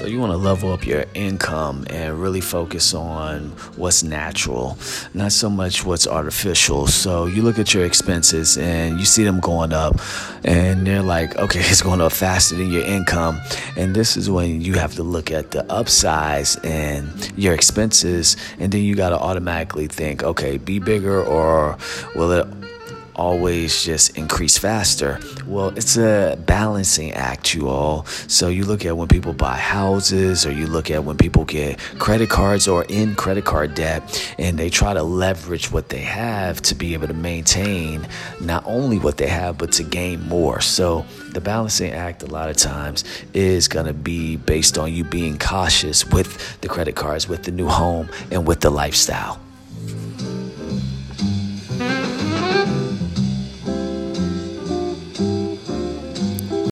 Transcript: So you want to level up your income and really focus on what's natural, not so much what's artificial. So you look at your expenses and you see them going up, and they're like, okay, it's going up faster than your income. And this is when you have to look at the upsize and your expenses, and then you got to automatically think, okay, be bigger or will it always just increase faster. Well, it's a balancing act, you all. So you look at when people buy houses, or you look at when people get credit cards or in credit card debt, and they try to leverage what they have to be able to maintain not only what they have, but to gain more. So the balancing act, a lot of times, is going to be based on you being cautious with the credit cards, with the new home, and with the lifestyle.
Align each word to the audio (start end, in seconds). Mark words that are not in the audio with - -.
So 0.00 0.06
you 0.06 0.18
want 0.18 0.32
to 0.32 0.38
level 0.38 0.72
up 0.72 0.86
your 0.86 1.04
income 1.12 1.84
and 1.90 2.18
really 2.18 2.40
focus 2.40 2.94
on 2.94 3.50
what's 3.76 4.02
natural, 4.02 4.78
not 5.12 5.30
so 5.30 5.50
much 5.50 5.84
what's 5.84 6.06
artificial. 6.06 6.86
So 6.86 7.26
you 7.26 7.42
look 7.42 7.58
at 7.58 7.74
your 7.74 7.84
expenses 7.84 8.56
and 8.56 8.98
you 8.98 9.04
see 9.04 9.24
them 9.24 9.40
going 9.40 9.74
up, 9.74 10.00
and 10.42 10.86
they're 10.86 11.02
like, 11.02 11.36
okay, 11.36 11.60
it's 11.64 11.82
going 11.82 12.00
up 12.00 12.12
faster 12.12 12.56
than 12.56 12.70
your 12.70 12.82
income. 12.82 13.42
And 13.76 13.94
this 13.94 14.16
is 14.16 14.30
when 14.30 14.62
you 14.62 14.72
have 14.72 14.94
to 14.94 15.02
look 15.02 15.30
at 15.30 15.50
the 15.50 15.64
upsize 15.64 16.58
and 16.64 17.30
your 17.38 17.52
expenses, 17.52 18.38
and 18.58 18.72
then 18.72 18.80
you 18.80 18.94
got 18.94 19.10
to 19.10 19.18
automatically 19.18 19.86
think, 19.86 20.22
okay, 20.22 20.56
be 20.56 20.78
bigger 20.78 21.22
or 21.22 21.76
will 22.14 22.32
it 22.32 22.46
always 23.20 23.84
just 23.84 24.16
increase 24.16 24.56
faster. 24.56 25.20
Well, 25.46 25.68
it's 25.76 25.98
a 25.98 26.38
balancing 26.46 27.12
act, 27.12 27.54
you 27.54 27.68
all. 27.68 28.06
So 28.06 28.48
you 28.48 28.64
look 28.64 28.86
at 28.86 28.96
when 28.96 29.08
people 29.08 29.34
buy 29.34 29.56
houses, 29.56 30.46
or 30.46 30.52
you 30.52 30.66
look 30.66 30.90
at 30.90 31.04
when 31.04 31.18
people 31.18 31.44
get 31.44 31.78
credit 31.98 32.30
cards 32.30 32.66
or 32.66 32.84
in 32.88 33.14
credit 33.14 33.44
card 33.44 33.74
debt, 33.74 34.34
and 34.38 34.58
they 34.58 34.70
try 34.70 34.94
to 34.94 35.02
leverage 35.02 35.70
what 35.70 35.90
they 35.90 36.00
have 36.00 36.62
to 36.62 36.74
be 36.74 36.94
able 36.94 37.08
to 37.08 37.14
maintain 37.14 38.08
not 38.40 38.64
only 38.66 38.98
what 38.98 39.18
they 39.18 39.28
have, 39.28 39.58
but 39.58 39.70
to 39.72 39.82
gain 39.82 40.26
more. 40.26 40.62
So 40.62 41.04
the 41.32 41.42
balancing 41.42 41.92
act, 41.92 42.22
a 42.22 42.26
lot 42.26 42.48
of 42.48 42.56
times, 42.56 43.04
is 43.34 43.68
going 43.68 43.86
to 43.86 43.92
be 43.92 44.36
based 44.36 44.78
on 44.78 44.92
you 44.92 45.04
being 45.04 45.38
cautious 45.38 46.06
with 46.06 46.60
the 46.62 46.68
credit 46.68 46.96
cards, 46.96 47.28
with 47.28 47.44
the 47.44 47.50
new 47.50 47.68
home, 47.68 48.08
and 48.30 48.46
with 48.46 48.60
the 48.60 48.70
lifestyle. 48.70 49.38